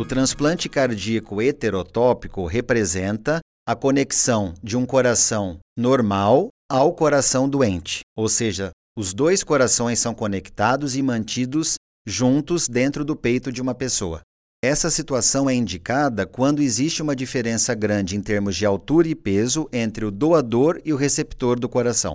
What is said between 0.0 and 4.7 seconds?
O transplante cardíaco heterotópico representa a conexão